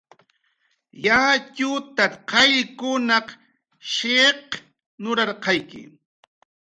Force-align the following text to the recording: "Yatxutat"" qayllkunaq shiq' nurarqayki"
"Yatxutat"" 1.05 2.13
qayllkunaq 2.31 3.27
shiq' 3.93 4.51
nurarqayki" 5.01 5.81